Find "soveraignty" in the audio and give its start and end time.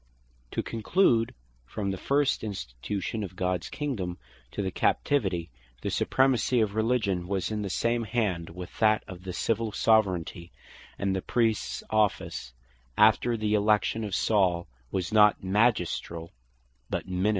9.71-10.49